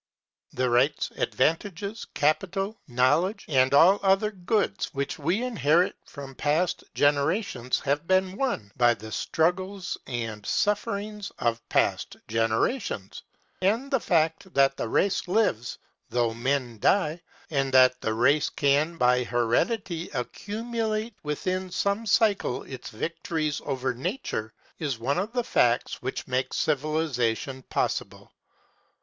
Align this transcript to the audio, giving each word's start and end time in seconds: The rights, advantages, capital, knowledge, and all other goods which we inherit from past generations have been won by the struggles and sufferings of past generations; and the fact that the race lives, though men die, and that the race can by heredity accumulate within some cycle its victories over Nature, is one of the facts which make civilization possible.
The 0.53 0.67
rights, 0.67 1.11
advantages, 1.15 2.07
capital, 2.15 2.75
knowledge, 2.87 3.45
and 3.47 3.71
all 3.71 3.99
other 4.01 4.31
goods 4.31 4.87
which 4.95 5.19
we 5.19 5.43
inherit 5.43 5.95
from 6.07 6.33
past 6.33 6.83
generations 6.95 7.77
have 7.81 8.07
been 8.07 8.35
won 8.35 8.71
by 8.75 8.95
the 8.95 9.11
struggles 9.11 9.99
and 10.07 10.43
sufferings 10.43 11.31
of 11.37 11.61
past 11.69 12.17
generations; 12.27 13.21
and 13.61 13.91
the 13.91 13.99
fact 13.99 14.51
that 14.55 14.75
the 14.75 14.89
race 14.89 15.27
lives, 15.27 15.77
though 16.09 16.33
men 16.33 16.79
die, 16.79 17.21
and 17.51 17.71
that 17.71 18.01
the 18.01 18.15
race 18.15 18.49
can 18.49 18.97
by 18.97 19.23
heredity 19.23 20.09
accumulate 20.15 21.13
within 21.21 21.69
some 21.69 22.07
cycle 22.07 22.63
its 22.63 22.89
victories 22.89 23.61
over 23.65 23.93
Nature, 23.93 24.51
is 24.79 24.97
one 24.97 25.19
of 25.19 25.31
the 25.31 25.43
facts 25.43 26.01
which 26.01 26.25
make 26.27 26.53
civilization 26.55 27.61
possible. 27.69 28.31